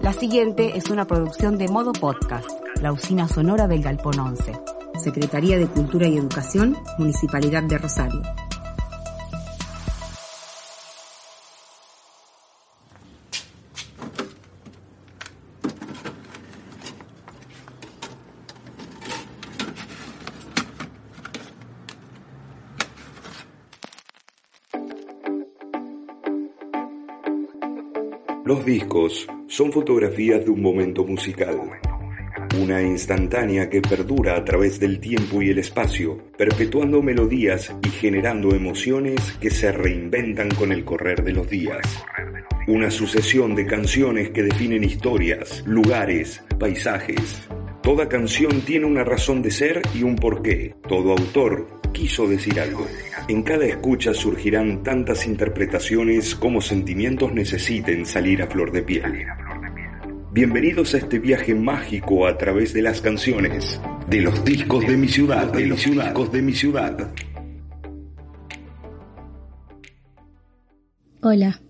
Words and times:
La 0.00 0.12
siguiente 0.12 0.76
es 0.76 0.90
una 0.90 1.06
producción 1.06 1.56
de 1.56 1.68
Modo 1.68 1.92
Podcast, 1.92 2.48
la 2.82 2.92
usina 2.92 3.26
sonora 3.26 3.66
del 3.66 3.82
Galpón 3.82 4.18
11. 4.18 4.52
Secretaría 5.02 5.58
de 5.58 5.66
Cultura 5.66 6.06
y 6.06 6.18
Educación, 6.18 6.76
Municipalidad 6.98 7.62
de 7.62 7.78
Rosario. 7.78 8.22
Discos 28.64 29.26
son 29.46 29.72
fotografías 29.72 30.42
de 30.42 30.50
un 30.50 30.62
momento 30.62 31.04
musical, 31.04 31.60
una 32.58 32.80
instantánea 32.80 33.68
que 33.68 33.82
perdura 33.82 34.38
a 34.38 34.44
través 34.44 34.80
del 34.80 35.00
tiempo 35.00 35.42
y 35.42 35.50
el 35.50 35.58
espacio, 35.58 36.18
perpetuando 36.38 37.02
melodías 37.02 37.76
y 37.84 37.90
generando 37.90 38.54
emociones 38.54 39.20
que 39.38 39.50
se 39.50 39.70
reinventan 39.70 40.48
con 40.48 40.72
el 40.72 40.82
correr 40.82 41.22
de 41.22 41.32
los 41.32 41.50
días. 41.50 42.02
Una 42.66 42.90
sucesión 42.90 43.54
de 43.54 43.66
canciones 43.66 44.30
que 44.30 44.44
definen 44.44 44.82
historias, 44.82 45.62
lugares, 45.66 46.42
paisajes. 46.58 47.46
Toda 47.82 48.08
canción 48.08 48.62
tiene 48.62 48.86
una 48.86 49.04
razón 49.04 49.42
de 49.42 49.50
ser 49.50 49.82
y 49.94 50.04
un 50.04 50.16
porqué. 50.16 50.74
Todo 50.88 51.10
autor 51.10 51.73
quiso 51.94 52.26
decir 52.28 52.60
algo. 52.60 52.86
En 53.28 53.42
cada 53.42 53.64
escucha 53.64 54.12
surgirán 54.12 54.82
tantas 54.82 55.26
interpretaciones 55.26 56.34
como 56.34 56.60
sentimientos 56.60 57.32
necesiten 57.32 58.04
salir 58.04 58.42
a 58.42 58.46
flor 58.48 58.72
de 58.72 58.82
piel. 58.82 59.24
Bienvenidos 60.32 60.94
a 60.94 60.98
este 60.98 61.20
viaje 61.20 61.54
mágico 61.54 62.26
a 62.26 62.36
través 62.36 62.74
de 62.74 62.82
las 62.82 63.00
canciones, 63.00 63.80
de 64.10 64.20
los 64.20 64.44
discos 64.44 64.86
de 64.86 64.96
mi 64.96 65.08
ciudad, 65.08 65.50
de 65.50 65.66
los 65.66 65.82
discos 65.82 66.32
de 66.32 66.42
mi 66.42 66.52
ciudad. 66.52 67.14
Hola, 71.22 71.62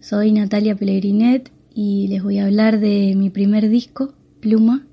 soy 0.00 0.32
Natalia 0.32 0.74
Pellegrinet 0.74 1.50
y 1.72 2.08
les 2.08 2.22
voy 2.22 2.38
a 2.38 2.46
hablar 2.46 2.80
de 2.80 3.14
mi 3.16 3.30
primer 3.30 3.70
disco, 3.70 4.12
Pluma, 4.40 4.86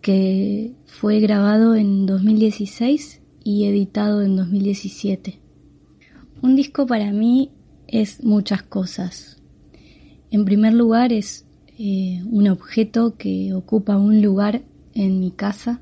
que 0.00 0.72
fue 0.86 1.20
grabado 1.20 1.76
en 1.76 2.06
2016 2.06 3.20
y 3.46 3.66
editado 3.66 4.22
en 4.22 4.34
2017. 4.34 5.38
Un 6.42 6.56
disco 6.56 6.84
para 6.84 7.12
mí 7.12 7.52
es 7.86 8.24
muchas 8.24 8.64
cosas. 8.64 9.40
En 10.32 10.44
primer 10.44 10.72
lugar 10.72 11.12
es 11.12 11.46
eh, 11.78 12.24
un 12.28 12.48
objeto 12.48 13.16
que 13.16 13.54
ocupa 13.54 13.98
un 13.98 14.20
lugar 14.20 14.62
en 14.94 15.20
mi 15.20 15.30
casa 15.30 15.80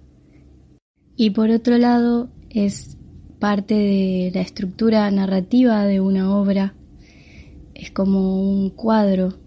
y 1.17 1.31
por 1.31 1.49
otro 1.49 1.79
lado 1.79 2.29
es 2.51 2.99
parte 3.39 3.75
de 3.75 4.31
la 4.35 4.43
estructura 4.43 5.11
narrativa 5.11 5.87
de 5.87 6.01
una 6.01 6.37
obra. 6.37 6.75
Es 7.73 7.91
como 7.91 8.43
un 8.43 8.69
cuadro, 8.69 9.39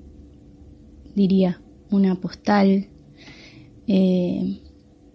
diría, 1.14 1.62
una 1.92 2.16
postal, 2.16 2.88
eh, 3.86 4.60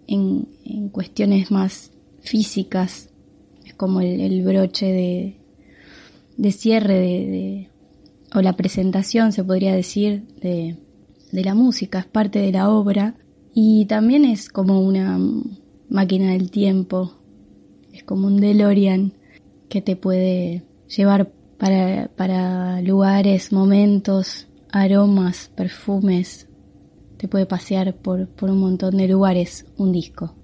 en, 0.07 0.47
en 0.63 0.87
cuestiones 0.87 1.51
más 1.51 1.92
físicas, 2.23 3.09
es 3.65 3.73
como 3.73 4.01
el, 4.01 4.43
broche 4.43 5.37
de, 6.37 6.51
cierre 6.51 6.95
de, 6.95 7.69
o 8.33 8.41
la 8.41 8.55
presentación, 8.55 9.31
se 9.31 9.43
podría 9.43 9.75
decir, 9.75 10.25
de, 10.41 10.77
de 11.31 11.43
la 11.43 11.53
música, 11.53 11.99
es 11.99 12.05
parte 12.05 12.39
de 12.39 12.51
la 12.51 12.69
obra. 12.69 13.15
Y 13.53 13.85
también 13.85 14.25
es 14.25 14.49
como 14.49 14.81
una 14.81 15.19
máquina 15.89 16.31
del 16.31 16.49
tiempo, 16.49 17.13
es 17.91 18.03
como 18.03 18.27
un 18.27 18.37
DeLorean 18.37 19.13
que 19.69 19.81
te 19.81 19.95
puede 19.95 20.63
llevar 20.87 21.31
para, 21.59 22.09
para 22.15 22.81
lugares, 22.81 23.51
momentos, 23.51 24.47
aromas, 24.71 25.51
perfumes, 25.55 26.47
te 27.17 27.27
puede 27.27 27.45
pasear 27.45 27.95
por, 27.95 28.27
por 28.27 28.49
un 28.49 28.59
montón 28.59 28.97
de 28.97 29.07
lugares 29.07 29.67
un 29.77 29.91
disco 29.91 30.35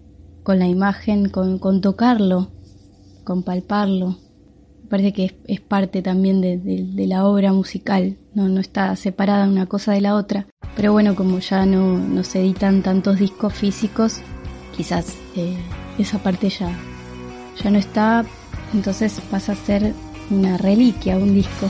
con 0.44 0.60
la 0.60 0.68
imagen, 0.68 1.30
con, 1.30 1.82
tocarlo, 1.82 2.50
con 3.24 3.44
palparlo. 3.44 4.18
parece 4.90 5.14
que 5.14 5.38
es, 5.48 5.62
parte 5.62 6.02
también 6.02 6.42
de, 6.42 7.06
la 7.08 7.26
obra 7.26 7.54
musical, 7.54 8.18
no, 8.34 8.50
no 8.50 8.60
está 8.60 8.96
separada 8.96 9.48
una 9.48 9.66
cosa 9.66 9.94
de 9.94 10.02
la 10.02 10.16
otra. 10.16 10.48
Pero 10.76 10.94
bueno, 10.94 11.16
como 11.16 11.40
ya 11.40 11.66
no, 11.66 12.24
se 12.24 12.42
editan 12.42 12.82
tantos 12.82 13.20
discos 13.20 13.54
físicos, 13.54 14.22
quizás 14.76 15.16
eh, 15.36 15.58
esa 15.98 16.20
parte 16.20 16.50
ya, 16.50 16.72
ya 17.62 17.70
no 17.70 17.78
está, 17.78 18.26
entonces 18.74 19.22
pasa 19.30 19.54
a 19.54 19.56
ser 19.56 19.94
una 20.30 20.58
reliquia, 20.58 21.18
un 21.18 21.34
disco. 21.34 21.70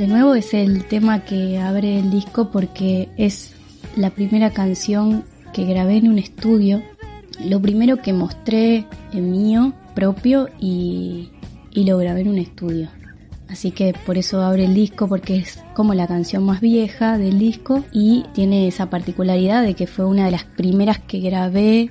De 0.00 0.06
nuevo 0.06 0.34
es 0.34 0.54
el 0.54 0.86
tema 0.86 1.26
que 1.26 1.58
abre 1.58 1.98
el 1.98 2.10
disco 2.10 2.50
porque 2.50 3.10
es 3.18 3.52
la 3.96 4.08
primera 4.08 4.50
canción 4.50 5.26
que 5.52 5.66
grabé 5.66 5.98
en 5.98 6.08
un 6.08 6.18
estudio. 6.18 6.82
Lo 7.44 7.60
primero 7.60 7.98
que 7.98 8.14
mostré 8.14 8.86
en 9.12 9.30
mío 9.30 9.74
propio 9.94 10.48
y, 10.58 11.28
y 11.70 11.84
lo 11.84 11.98
grabé 11.98 12.22
en 12.22 12.28
un 12.28 12.38
estudio. 12.38 12.88
Así 13.50 13.72
que 13.72 13.94
por 14.06 14.16
eso 14.16 14.40
abre 14.40 14.64
el 14.64 14.72
disco 14.72 15.06
porque 15.06 15.36
es 15.36 15.62
como 15.74 15.92
la 15.92 16.06
canción 16.06 16.44
más 16.44 16.62
vieja 16.62 17.18
del 17.18 17.38
disco 17.38 17.84
y 17.92 18.24
tiene 18.32 18.68
esa 18.68 18.88
particularidad 18.88 19.62
de 19.62 19.74
que 19.74 19.86
fue 19.86 20.06
una 20.06 20.24
de 20.24 20.30
las 20.30 20.44
primeras 20.44 20.98
que 20.98 21.20
grabé 21.20 21.90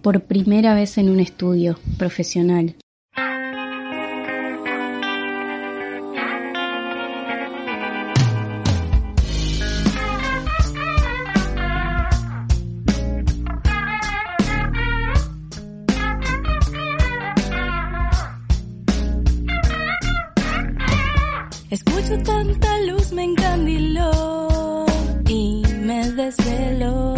por 0.00 0.20
primera 0.20 0.74
vez 0.74 0.96
en 0.96 1.08
un 1.08 1.18
estudio 1.18 1.76
profesional. 1.98 2.76
Tanta 22.24 22.80
luz 22.86 23.12
me 23.12 23.24
encandiló 23.24 24.86
y 25.28 25.62
me 25.80 26.10
desveló. 26.12 27.14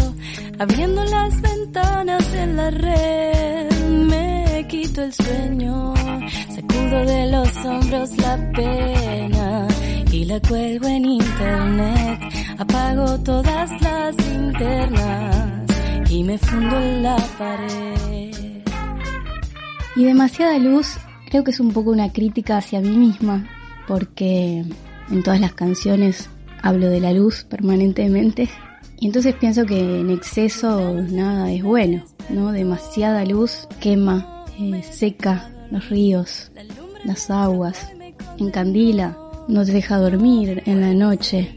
Abriendo 0.58 1.05
las 1.05 1.41
ventanas 1.41 2.35
en 2.35 2.56
la 2.56 2.70
red, 2.70 3.70
me 4.08 4.67
quito 4.69 5.02
el 5.02 5.12
sueño. 5.12 5.94
Sacudo 6.49 7.05
de 7.06 7.31
los 7.31 7.56
hombros 7.64 8.17
la 8.19 8.52
pena 8.52 9.69
y 10.12 10.25
la 10.25 10.41
cuelgo 10.41 10.87
en 10.88 11.05
internet. 11.05 12.20
Apago 12.58 13.19
todas 13.20 13.70
las 13.81 14.17
linternas 14.17 15.67
y 16.11 16.25
me 16.25 16.37
fundo 16.38 16.76
en 16.76 17.02
la 17.02 17.17
pared. 17.38 18.62
Y 19.97 20.05
demasiada 20.05 20.58
luz 20.58 20.99
creo 21.31 21.44
que 21.44 21.52
es 21.52 21.61
un 21.61 21.73
poco 21.73 21.91
una 21.91 22.12
crítica 22.12 22.58
hacia 22.58 22.81
mí 22.81 22.91
misma, 22.91 23.47
porque 23.90 24.64
en 25.10 25.22
todas 25.25 25.40
las 25.40 25.52
canciones 25.52 26.31
hablo 26.62 26.88
de 26.88 27.00
la 27.00 27.12
luz 27.12 27.42
permanentemente 27.42 28.48
y 29.00 29.06
entonces 29.06 29.34
pienso 29.34 29.66
que 29.66 29.81
en 29.81 30.10
exceso 30.10 30.94
nada 31.10 31.50
es 31.50 31.64
bueno, 31.64 32.04
¿no? 32.28 32.52
Demasiada 32.52 33.25
luz 33.25 33.66
quema, 33.81 34.44
eh, 34.60 34.84
seca 34.88 35.50
los 35.72 35.88
ríos, 35.88 36.52
las 37.04 37.32
aguas, 37.32 37.90
encandila, 38.38 39.19
no 39.48 39.64
te 39.64 39.72
deja 39.72 39.98
dormir 39.98 40.62
en 40.66 40.82
la 40.82 40.94
noche. 40.94 41.50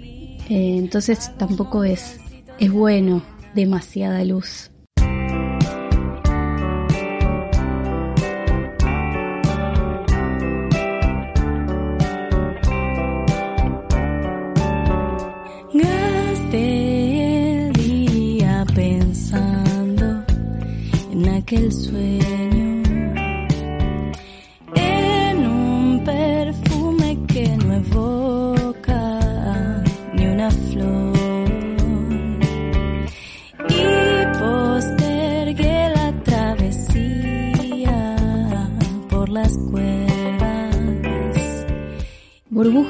Eh, 0.49 0.77
entonces 0.79 1.31
tampoco 1.37 1.83
es, 1.83 2.19
es 2.57 2.71
bueno 2.71 3.21
demasiada 3.53 4.23
luz. 4.23 4.71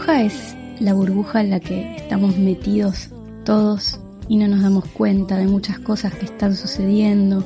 Burbuja 0.03 0.21
es 0.23 0.57
la 0.81 0.93
burbuja 0.93 1.39
en 1.39 1.49
la 1.49 1.61
que 1.61 1.95
estamos 1.95 2.35
metidos 2.35 3.07
todos 3.45 4.01
y 4.27 4.35
no 4.35 4.49
nos 4.49 4.61
damos 4.61 4.83
cuenta 4.89 5.37
de 5.37 5.47
muchas 5.47 5.79
cosas 5.79 6.13
que 6.13 6.25
están 6.25 6.57
sucediendo 6.57 7.39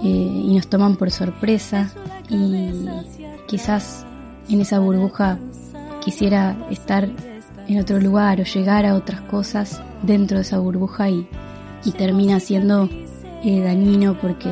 eh, 0.00 0.06
y 0.06 0.54
nos 0.54 0.68
toman 0.68 0.94
por 0.94 1.10
sorpresa. 1.10 1.90
Y 2.30 2.86
quizás 3.48 4.06
en 4.48 4.60
esa 4.60 4.78
burbuja 4.78 5.40
quisiera 6.04 6.56
estar 6.70 7.08
en 7.66 7.80
otro 7.80 7.98
lugar 7.98 8.40
o 8.40 8.44
llegar 8.44 8.86
a 8.86 8.94
otras 8.94 9.22
cosas 9.22 9.82
dentro 10.04 10.36
de 10.36 10.42
esa 10.42 10.60
burbuja 10.60 11.10
y, 11.10 11.28
y 11.84 11.90
termina 11.90 12.38
siendo 12.38 12.88
eh, 13.42 13.60
dañino 13.60 14.20
porque 14.20 14.50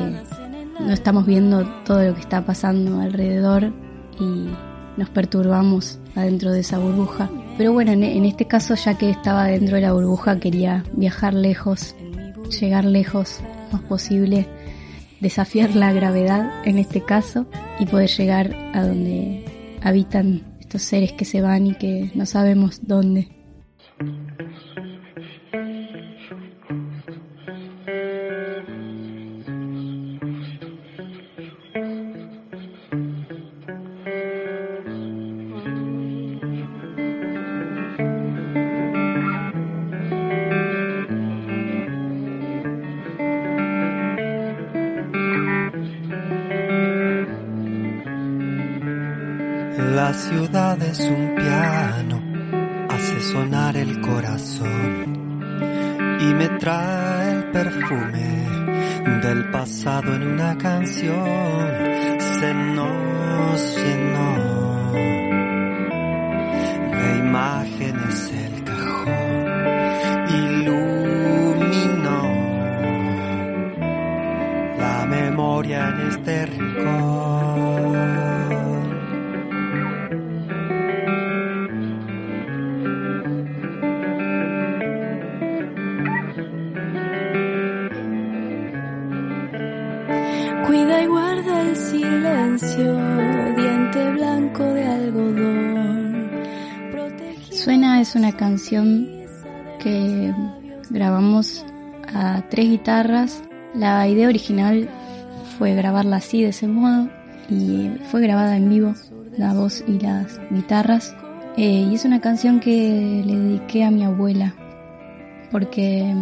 no 0.81 0.91
estamos 0.91 1.25
viendo 1.25 1.65
todo 1.85 2.03
lo 2.03 2.13
que 2.13 2.19
está 2.19 2.45
pasando 2.45 2.99
alrededor 2.99 3.71
y 4.19 4.49
nos 4.97 5.09
perturbamos 5.09 5.99
adentro 6.15 6.51
de 6.51 6.61
esa 6.61 6.79
burbuja. 6.79 7.29
Pero 7.57 7.73
bueno, 7.73 7.91
en, 7.91 8.25
este 8.25 8.47
caso 8.47 8.75
ya 8.75 8.97
que 8.97 9.09
estaba 9.09 9.45
dentro 9.45 9.75
de 9.75 9.81
la 9.81 9.93
burbuja 9.93 10.39
quería 10.39 10.83
viajar 10.93 11.33
lejos, 11.33 11.95
llegar 12.59 12.85
lejos 12.85 13.39
más 13.71 13.81
posible 13.83 14.47
desafiar 15.23 15.73
la 15.73 15.93
gravedad 15.93 16.51
en 16.65 16.77
este 16.77 17.01
caso 17.01 17.45
y 17.79 17.85
poder 17.85 18.09
llegar 18.09 18.53
a 18.73 18.85
donde 18.85 19.45
habitan 19.81 20.43
estos 20.59 20.81
seres 20.81 21.13
que 21.13 21.23
se 21.23 21.41
van 21.41 21.67
y 21.67 21.75
que 21.75 22.11
no 22.13 22.25
sabemos 22.25 22.81
dónde. 22.83 23.29
Ciudad 50.29 50.81
es 50.81 50.99
un 51.01 51.35
piano, 51.35 52.21
hace 52.89 53.19
sonar 53.31 53.75
el 53.75 53.99
corazón 53.99 55.41
y 56.21 56.33
me 56.33 56.47
trae 56.59 57.33
el 57.33 57.43
perfume 57.51 58.47
del 59.21 59.51
pasado 59.51 60.15
en 60.15 60.27
una 60.27 60.57
canción. 60.57 61.67
Se 62.39 62.53
nos 62.53 63.77
llenó 63.77 64.93
de 66.91 67.17
imágenes 67.17 68.31
el 68.45 68.63
cajón, 68.63 69.45
iluminó 70.41 72.21
la 74.77 75.05
memoria 75.05 75.89
en 75.89 75.99
este 76.07 76.45
rincón. 76.45 77.33
Es 98.03 98.15
una 98.15 98.33
canción 98.33 99.07
que 99.79 100.33
grabamos 100.89 101.65
a 102.13 102.43
tres 102.49 102.69
guitarras. 102.69 103.41
La 103.73 104.05
idea 104.09 104.27
original 104.27 104.89
fue 105.57 105.73
grabarla 105.73 106.17
así, 106.17 106.41
de 106.41 106.49
ese 106.49 106.67
modo, 106.67 107.09
y 107.49 107.91
fue 108.11 108.19
grabada 108.19 108.57
en 108.57 108.69
vivo, 108.69 108.93
la 109.37 109.53
voz 109.53 109.85
y 109.87 109.99
las 109.99 110.37
guitarras. 110.51 111.15
Eh, 111.55 111.87
y 111.89 111.95
es 111.95 112.03
una 112.03 112.19
canción 112.19 112.59
que 112.59 113.23
le 113.25 113.37
dediqué 113.37 113.85
a 113.85 113.91
mi 113.91 114.03
abuela, 114.03 114.53
porque, 115.49 116.13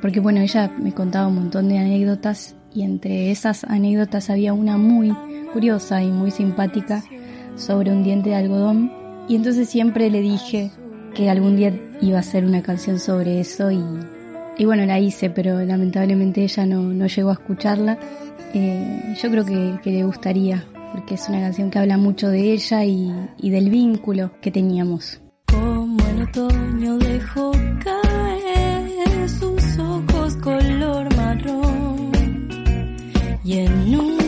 porque 0.00 0.20
bueno, 0.20 0.40
ella 0.40 0.70
me 0.78 0.94
contaba 0.94 1.26
un 1.26 1.34
montón 1.34 1.68
de 1.68 1.78
anécdotas 1.78 2.54
y 2.72 2.84
entre 2.84 3.32
esas 3.32 3.64
anécdotas 3.64 4.30
había 4.30 4.52
una 4.52 4.76
muy 4.76 5.12
curiosa 5.52 6.00
y 6.00 6.12
muy 6.12 6.30
simpática 6.30 7.02
sobre 7.56 7.90
un 7.90 8.04
diente 8.04 8.30
de 8.30 8.36
algodón 8.36 8.92
y 9.26 9.34
entonces 9.34 9.68
siempre 9.68 10.10
le 10.10 10.20
dije 10.20 10.70
que 11.18 11.28
algún 11.28 11.56
día 11.56 11.72
iba 12.00 12.18
a 12.18 12.20
hacer 12.20 12.44
una 12.44 12.62
canción 12.62 13.00
sobre 13.00 13.40
eso 13.40 13.72
y, 13.72 13.82
y 14.56 14.64
bueno, 14.64 14.86
la 14.86 15.00
hice, 15.00 15.30
pero 15.30 15.60
lamentablemente 15.64 16.44
ella 16.44 16.64
no, 16.64 16.80
no 16.80 17.08
llegó 17.08 17.30
a 17.30 17.32
escucharla. 17.32 17.98
Eh, 18.54 19.16
yo 19.20 19.28
creo 19.28 19.44
que, 19.44 19.90
le 19.90 20.04
gustaría, 20.04 20.64
porque 20.92 21.14
es 21.14 21.28
una 21.28 21.40
canción 21.40 21.70
que 21.70 21.80
habla 21.80 21.96
mucho 21.96 22.28
de 22.28 22.52
ella 22.52 22.84
y, 22.84 23.12
y 23.36 23.50
del 23.50 23.68
vínculo 23.68 24.30
que 24.40 24.52
teníamos. 24.52 25.20
Como 25.50 25.98
el 26.06 26.22
otoño 26.22 26.98
dejó 26.98 27.50
caer 27.82 29.28
sus 29.28 29.78
ojos 29.80 30.36
color 30.36 31.16
marrón 31.16 32.12
y 33.42 33.58
en 33.58 33.94
una 33.98 34.27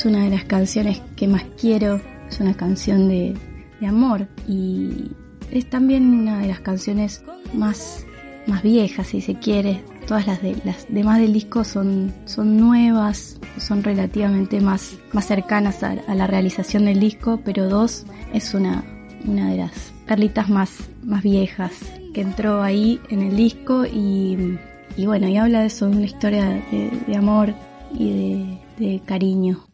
es 0.00 0.06
una 0.06 0.24
de 0.24 0.30
las 0.30 0.44
canciones 0.44 1.02
que 1.14 1.28
más 1.28 1.44
quiero, 1.60 2.00
es 2.26 2.40
una 2.40 2.54
canción 2.54 3.06
de, 3.06 3.36
de 3.80 3.86
amor 3.86 4.26
y 4.48 5.12
es 5.50 5.68
también 5.68 6.14
una 6.14 6.38
de 6.38 6.48
las 6.48 6.60
canciones 6.60 7.22
más, 7.52 8.06
más 8.46 8.62
viejas 8.62 9.08
si 9.08 9.20
se 9.20 9.34
quiere. 9.34 9.84
Todas 10.06 10.26
las, 10.26 10.40
de, 10.40 10.56
las 10.64 10.86
demás 10.88 11.18
del 11.18 11.34
disco 11.34 11.64
son, 11.64 12.14
son 12.24 12.56
nuevas, 12.56 13.38
son 13.58 13.82
relativamente 13.82 14.62
más, 14.62 14.96
más 15.12 15.26
cercanas 15.26 15.82
a, 15.82 15.96
la 16.14 16.26
realización 16.26 16.86
del 16.86 16.98
disco, 16.98 17.38
pero 17.44 17.68
dos 17.68 18.06
es 18.32 18.54
una, 18.54 18.82
una 19.26 19.50
de 19.50 19.58
las 19.58 19.92
perlitas 20.06 20.48
más, 20.48 20.78
más 21.04 21.22
viejas 21.22 21.72
que 22.14 22.22
entró 22.22 22.62
ahí 22.62 22.98
en 23.10 23.20
el 23.20 23.36
disco 23.36 23.84
y, 23.84 24.58
y 24.96 25.04
bueno, 25.04 25.28
y 25.28 25.36
habla 25.36 25.60
de 25.60 25.66
eso, 25.66 25.90
de 25.90 25.96
una 25.96 26.06
historia 26.06 26.46
de, 26.70 27.16
amor 27.16 27.52
y 27.92 28.58
de 28.78 29.02
cariño. 29.04 29.69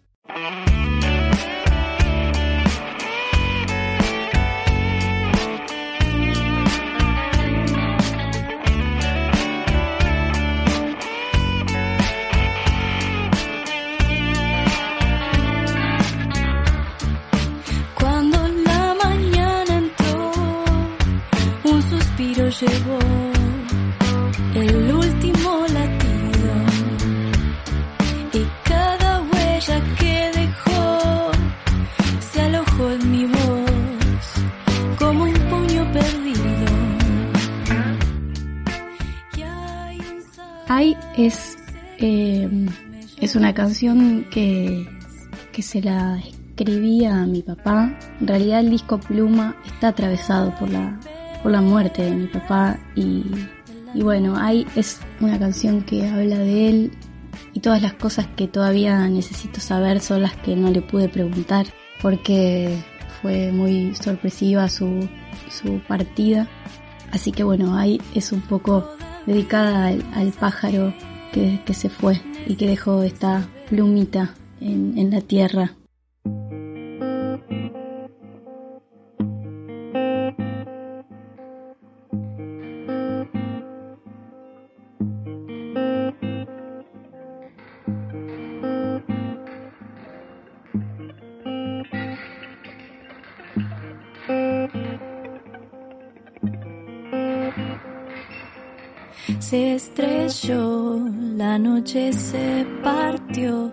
Lo 22.67 22.73
llevó 22.73 22.99
el 24.55 24.95
último 24.95 25.67
latido 25.73 26.53
y 28.33 28.47
cada 28.69 29.23
huella 29.23 29.83
que 29.99 30.31
dejó 30.35 31.31
se 32.33 32.41
alojó 32.41 32.91
en 32.91 33.11
mi 33.11 33.27
voz 33.27 34.99
como 34.99 35.25
un 35.25 35.35
puño 35.35 35.93
perdido. 35.93 36.67
Ay 40.69 40.97
es, 41.17 41.57
eh, 41.99 42.49
es 43.21 43.37
una 43.37 43.55
canción 43.55 44.27
que, 44.31 44.89
que 45.53 45.63
se 45.63 45.81
la 45.81 46.19
escribía 46.19 47.23
a 47.23 47.27
mi 47.27 47.43
papá. 47.43 47.97
En 48.21 48.27
realidad 48.27 48.61
el 48.61 48.71
disco 48.71 48.99
Pluma 48.99 49.57
está 49.67 49.89
atravesado 49.89 50.55
por 50.59 50.71
la, 50.71 50.99
por 51.47 51.53
la 51.53 51.61
muerte 51.61 52.03
de 52.03 52.11
mi 52.11 52.27
papá 52.27 52.77
y, 52.97 53.23
bueno, 54.03 54.35
Ay 54.37 54.67
es 54.75 54.99
una 55.21 55.39
canción 55.39 55.81
que 55.83 56.05
habla 56.09 56.39
de 56.39 56.69
él 56.69 56.93
y 57.53 57.61
todas 57.61 57.81
las 57.81 57.93
cosas 57.93 58.27
que 58.35 58.49
todavía 58.49 59.07
necesito 59.07 59.61
saber 59.61 60.01
son 60.01 60.23
las 60.23 60.35
que 60.39 60.57
no 60.57 60.73
le 60.73 60.83
pude 60.83 61.09
preguntar 61.09 61.67
porque 62.03 62.77
fue 63.23 63.53
muy 63.53 63.95
sorpresiva 63.95 64.69
su, 64.69 65.09
su 65.49 65.81
partida. 65.87 66.49
Así 67.13 67.31
que 67.31 67.45
bueno, 67.45 67.77
Ay 67.79 68.01
es 68.13 68.33
un 68.33 68.41
poco 68.41 68.91
dedicada 69.25 69.87
al, 69.87 70.33
pájaro 70.33 70.93
que, 71.33 71.61
se 71.73 71.89
fue 71.89 72.21
y 72.49 72.57
que 72.57 72.67
dejó 72.67 73.05
esta 73.05 73.47
plumita 73.69 74.35
en 74.61 75.13
la 75.13 75.21
tierra. 75.21 75.77
Se 99.51 99.77
estrelló, 99.77 100.99
la 101.37 101.57
noche 101.57 102.13
se 102.13 102.67
partió, 102.83 103.71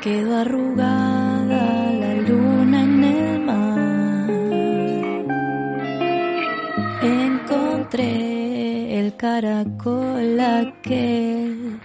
quedó 0.00 0.36
arrugada 0.36 1.92
la 1.92 2.14
luna 2.28 2.84
en 2.84 3.04
el 3.04 3.40
mar. 3.40 4.30
Encontré 7.02 9.00
el 9.00 9.16
caracol 9.16 10.38
aquel 10.38 11.80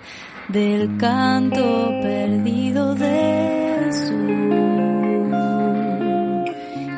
del 0.50 0.96
canto 0.98 1.90
perdido 2.04 2.94
del 2.94 3.94
sur. 3.94 4.30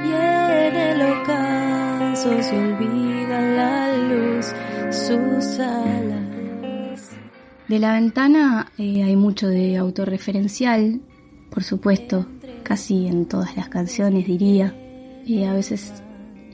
Y 0.03 0.11
en 0.11 0.75
el 0.75 1.01
ocaso 1.13 2.29
se 2.41 2.57
olvida 2.57 3.39
la 3.39 3.95
luz, 4.09 4.53
De 7.67 7.79
la 7.79 7.93
ventana 7.93 8.71
eh, 8.77 9.03
hay 9.03 9.15
mucho 9.15 9.47
de 9.47 9.75
autorreferencial, 9.77 11.01
por 11.49 11.63
supuesto, 11.63 12.27
casi 12.63 13.07
en 13.07 13.25
todas 13.25 13.57
las 13.57 13.69
canciones 13.69 14.27
diría. 14.27 14.73
Eh, 15.27 15.47
a 15.47 15.53
veces 15.53 16.03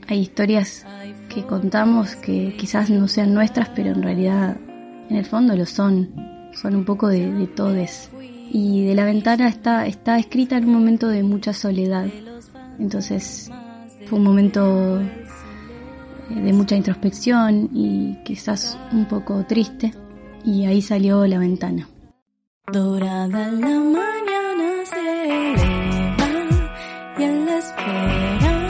hay 0.08 0.20
historias 0.20 0.86
que 1.28 1.44
contamos 1.44 2.16
que 2.16 2.56
quizás 2.56 2.90
no 2.90 3.08
sean 3.08 3.34
nuestras, 3.34 3.68
pero 3.70 3.90
en 3.90 4.02
realidad 4.02 4.56
en 5.10 5.16
el 5.16 5.24
fondo 5.26 5.54
lo 5.54 5.66
son. 5.66 6.10
Son 6.54 6.74
un 6.74 6.84
poco 6.84 7.08
de, 7.08 7.32
de 7.32 7.46
todes. 7.46 8.10
Y 8.50 8.84
de 8.86 8.94
la 8.94 9.04
ventana 9.04 9.48
está, 9.48 9.86
está 9.86 10.18
escrita 10.18 10.56
en 10.56 10.64
un 10.64 10.72
momento 10.72 11.08
de 11.08 11.22
mucha 11.22 11.52
soledad. 11.52 12.06
Entonces 12.78 13.50
fue 14.06 14.18
un 14.18 14.24
momento 14.24 15.00
de 16.28 16.52
mucha 16.52 16.76
introspección 16.76 17.70
y 17.72 18.18
quizás 18.24 18.78
un 18.92 19.06
poco 19.06 19.44
triste 19.46 19.92
y 20.44 20.64
ahí 20.66 20.82
salió 20.82 21.26
la 21.26 21.38
ventana. 21.38 21.88
Dorada 22.72 23.50
la 23.50 23.80
mañana 23.80 24.84
se 24.84 25.52
eleva 25.52 26.28
y 27.18 27.22
en 27.22 27.46
la 27.46 27.58
espera 27.58 28.68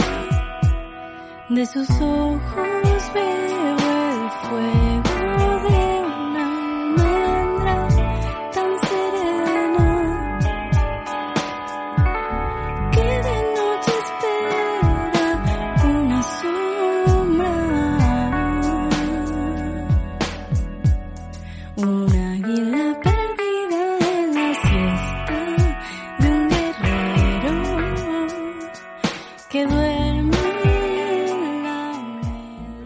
de 1.51 1.67
sus 1.67 1.91
ojos 2.01 2.72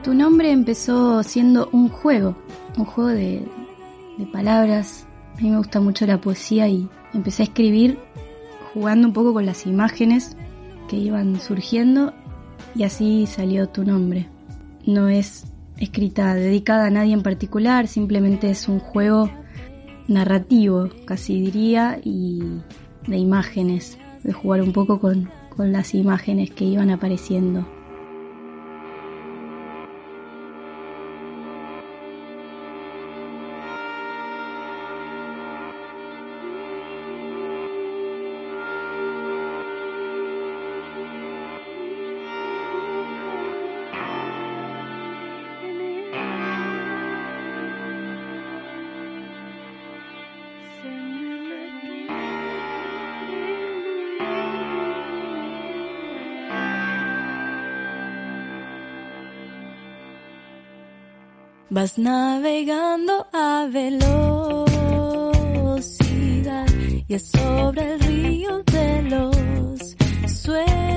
Tu 0.07 0.15
nombre 0.15 0.53
empezó 0.53 1.25
siendo 1.25 1.69
un 1.73 1.89
juego, 1.89 2.37
un 2.79 2.85
juego 2.85 3.11
de, 3.11 3.45
palabras. 4.33 5.05
A 5.37 5.41
mí 5.41 5.51
me 5.51 5.59
gusta 5.59 5.81
mucho 5.81 6.07
la 6.07 6.21
poesía 6.21 6.69
y 6.69 6.89
empecé 7.13 7.43
a 7.43 7.47
escribir 7.47 7.99
jugando 8.73 9.09
un 9.09 9.13
poco 9.13 9.33
con 9.33 9.47
las 9.47 9.67
imágenes 9.67 10.37
que 10.89 10.95
iban 10.95 11.41
surgiendo 11.41 12.15
y 12.77 12.85
así 12.85 13.27
salió 13.27 13.69
tu 13.69 13.83
nombre. 13.83 14.29
No 14.87 15.09
es 15.09 15.53
escrita 15.77 16.37
dedicada 16.37 16.87
a 16.87 16.91
nadie 16.91 17.13
en 17.13 17.25
particular, 17.25 17.89
simplemente 17.89 18.49
es 18.49 18.69
un 18.69 18.79
juego 18.79 19.29
narrativo, 20.07 20.89
casi 21.05 21.41
diría, 21.41 21.99
y 22.05 22.45
de 23.09 23.17
imágenes, 23.17 23.99
de 24.23 24.33
jugar 24.33 24.63
un 24.63 24.73
poco 24.73 25.01
con 25.01 25.29
las 25.57 25.97
imágenes 25.97 26.53
que 26.53 26.65
iban 26.65 26.91
apareciendo. 26.91 27.67
Vas 61.69 61.99
navegando 61.99 63.27
a 63.33 63.67
velocidad 63.71 64.67
y 67.09 67.15
es 67.15 67.29
sobre 67.29 67.95
el 67.95 68.01
río 68.01 68.63
de 68.63 69.03
los 69.03 69.97
sueños. 70.43 70.96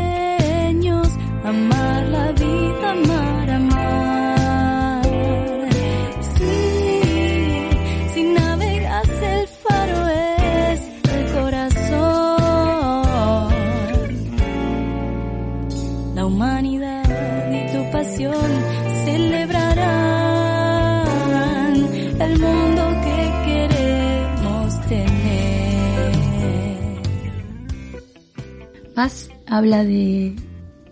Habla 29.60 29.84
de 29.84 30.38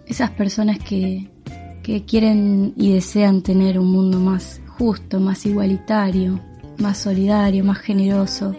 esas 0.07 0.29
personas 0.31 0.77
que, 0.77 1.29
que 1.83 2.03
quieren 2.03 2.73
y 2.75 2.91
desean 2.91 3.41
tener 3.41 3.79
un 3.79 3.87
mundo 3.87 4.19
más 4.19 4.61
justo, 4.77 5.21
más 5.21 5.45
igualitario, 5.45 6.41
más 6.77 6.97
solidario, 6.97 7.63
más 7.63 7.77
generoso, 7.77 8.53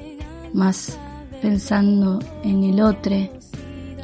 más 0.55 0.99
pensando 1.43 2.21
en 2.43 2.65
el 2.65 2.81
otro. 2.81 3.17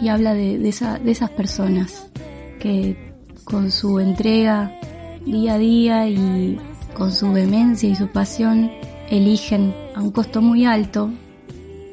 Y 0.02 0.08
habla 0.08 0.34
de, 0.34 0.58
de, 0.58 0.68
esa, 0.68 0.98
de 0.98 1.10
esas 1.10 1.30
personas 1.30 2.10
que 2.60 3.14
con 3.44 3.70
su 3.70 3.98
entrega 3.98 4.78
día 5.24 5.54
a 5.54 5.58
día 5.58 6.06
y 6.06 6.60
con 6.92 7.12
su 7.12 7.32
vehemencia 7.32 7.88
y 7.88 7.96
su 7.96 8.08
pasión 8.08 8.70
eligen 9.08 9.74
a 9.94 10.02
un 10.02 10.10
costo 10.10 10.42
muy 10.42 10.66
alto 10.66 11.10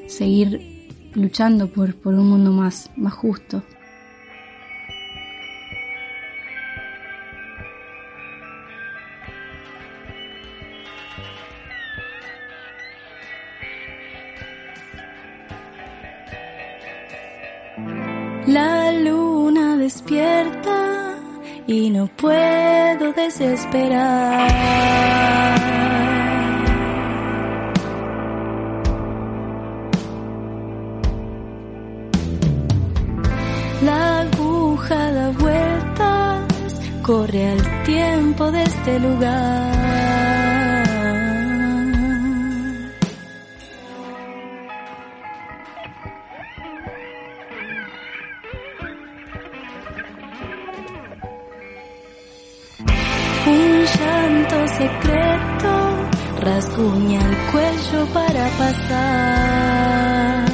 seguir 0.08 0.90
luchando 1.14 1.68
por, 1.68 1.96
por 1.96 2.14
un 2.14 2.28
mundo 2.28 2.52
más, 2.52 2.90
más 2.98 3.14
justo. 3.14 3.64
Desesperar. 23.32 24.50
La 33.84 34.22
aguja 34.22 35.12
da 35.12 35.30
vueltas, 35.32 36.80
corre 37.02 37.52
al 37.52 37.84
tiempo 37.84 38.52
de 38.52 38.64
este 38.64 39.00
lugar. 39.00 40.31
Secreto 54.92 55.72
rasguña 56.40 57.20
el 57.20 57.38
cuello 57.52 58.06
para 58.14 58.48
pasar. 58.58 60.46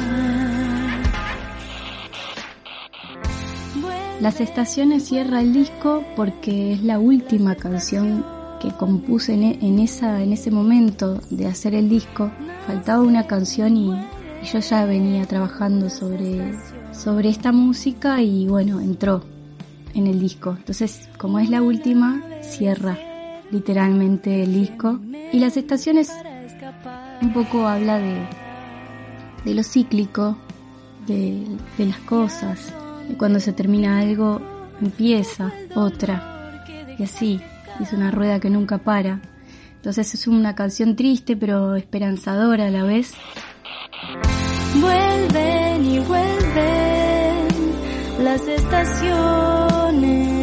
Las 4.20 4.40
estaciones 4.40 5.04
cierra 5.04 5.40
el 5.40 5.52
disco 5.52 6.02
porque 6.16 6.72
es 6.72 6.82
la 6.82 6.98
última 6.98 7.54
canción 7.54 8.24
que 8.60 8.70
compuse 8.72 9.34
en, 9.34 9.44
e- 9.44 9.58
en 9.62 9.78
esa, 9.78 10.20
en 10.22 10.32
ese 10.32 10.50
momento 10.50 11.20
de 11.30 11.46
hacer 11.46 11.74
el 11.74 11.88
disco. 11.88 12.30
Faltaba 12.66 13.00
una 13.02 13.28
canción 13.28 13.76
y, 13.76 13.92
y 13.92 14.46
yo 14.52 14.58
ya 14.58 14.84
venía 14.86 15.24
trabajando 15.26 15.88
sobre, 15.88 16.52
sobre 16.92 17.28
esta 17.28 17.52
música 17.52 18.20
y 18.20 18.48
bueno, 18.48 18.80
entró 18.80 19.22
en 19.94 20.08
el 20.08 20.18
disco. 20.18 20.56
Entonces, 20.58 21.08
como 21.16 21.38
es 21.38 21.48
la 21.48 21.62
última, 21.62 22.20
cierra 22.42 22.98
literalmente 23.50 24.42
el 24.42 24.54
disco. 24.54 24.98
Y 25.32 25.38
las 25.38 25.56
estaciones 25.56 26.12
un 27.20 27.32
poco 27.32 27.66
habla 27.66 27.98
de, 27.98 28.20
de 29.44 29.54
lo 29.54 29.62
cíclico, 29.62 30.36
de, 31.06 31.44
de 31.76 31.86
las 31.86 31.98
cosas, 32.00 32.72
de 33.08 33.16
cuando 33.16 33.40
se 33.40 33.52
termina 33.52 33.98
algo, 33.98 34.40
empieza 34.80 35.52
otra. 35.74 36.64
Y 36.98 37.02
así, 37.02 37.40
es 37.80 37.92
una 37.92 38.10
rueda 38.10 38.40
que 38.40 38.50
nunca 38.50 38.78
para. 38.78 39.20
Entonces 39.76 40.14
es 40.14 40.26
una 40.26 40.54
canción 40.54 40.96
triste 40.96 41.36
pero 41.36 41.76
esperanzadora 41.76 42.66
a 42.66 42.70
la 42.70 42.82
vez. 42.82 43.12
Vuelven 44.80 45.84
y 45.84 45.98
vuelven 46.00 47.48
las 48.22 48.46
estaciones. 48.46 50.37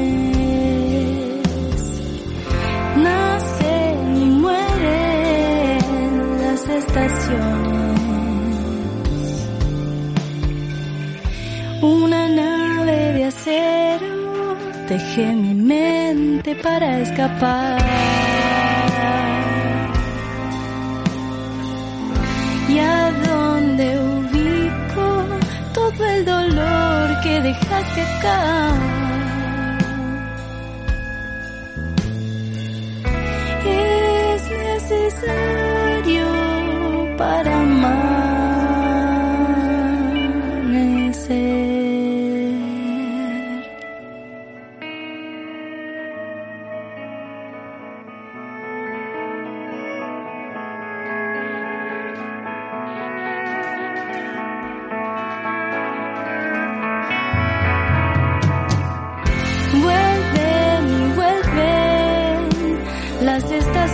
Una 11.81 12.29
nave 12.29 13.13
de 13.15 13.25
acero 13.25 14.55
teje 14.87 15.25
mi 15.33 15.53
mente 15.53 16.55
para 16.55 16.99
escapar. 16.99 17.81
y 22.69 22.79
a 22.79 23.11
dónde 23.27 23.99
ubico 23.99 25.07
todo 25.73 26.05
el 26.05 26.25
dolor 26.25 27.21
que 27.23 27.41
dejaste 27.41 28.01
acá. 28.01 28.71
Es 33.65 35.15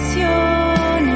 estaciones. 0.01 1.10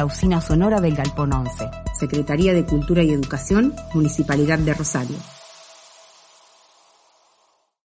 La 0.00 0.06
usina 0.06 0.40
sonora 0.40 0.80
del 0.80 0.96
Galpón 0.96 1.30
11. 1.30 1.70
Secretaría 1.92 2.54
de 2.54 2.64
Cultura 2.64 3.02
y 3.02 3.10
Educación, 3.10 3.74
Municipalidad 3.92 4.58
de 4.58 4.72
Rosario. 4.72 5.18